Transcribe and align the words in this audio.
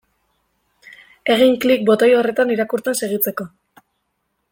Egin 1.33 1.53
klik 1.65 1.83
botoi 1.89 2.09
horretan 2.21 2.53
irakurtzen 2.57 2.99
segitzeko. 3.01 3.47